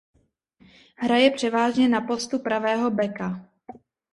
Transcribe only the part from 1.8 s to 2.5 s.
na postu